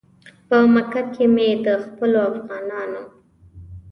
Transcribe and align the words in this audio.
په 0.47 0.57
مکه 0.73 1.01
کې 1.13 1.25
مې 1.33 1.49
د 1.65 1.67
خپلو 1.83 2.19
افغانانو. 2.31 3.03